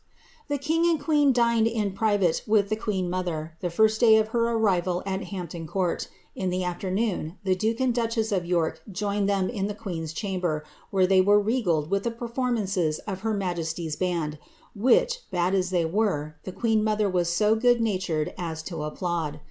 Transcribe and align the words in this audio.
The 0.47 0.57
king 0.57 0.89
and 0.89 0.99
queen 0.99 1.31
dined 1.31 1.67
in 1.67 1.91
private 1.91 2.41
with 2.47 2.69
the 2.69 2.75
queen 2.75 3.07
mother, 3.07 3.55
the 3.59 3.69
first 3.69 3.99
day 4.01 4.15
of 4.15 4.29
her 4.29 4.49
arrival 4.49 5.03
at 5.05 5.25
Hampton 5.25 5.67
Court. 5.67 6.07
Jn 6.35 6.49
the 6.49 6.63
afternoon, 6.63 7.37
the 7.43 7.53
duke 7.53 7.77
sod 7.77 7.93
duchess 7.93 8.31
of 8.31 8.43
York 8.43 8.81
joined 8.91 9.29
them 9.29 9.47
in 9.47 9.67
tlie 9.67 9.77
queen's 9.77 10.11
chamber, 10.11 10.65
where 10.89 11.05
they 11.05 11.21
wen 11.21 11.43
regaled 11.43 11.91
with 11.91 12.01
the 12.01 12.09
performances 12.09 12.97
of 13.05 13.19
her 13.19 13.35
majesty's 13.35 13.95
band, 13.95 14.39
which, 14.73 15.19
bad 15.29 15.53
as 15.53 15.69
they 15.69 15.85
were, 15.85 16.35
the 16.45 16.51
queen 16.51 16.83
mother 16.83 17.07
was 17.07 17.29
so 17.29 17.53
good 17.55 17.79
natured 17.79 18.33
as 18.39 18.63
to 18.63 18.81
applaud. 18.81 19.39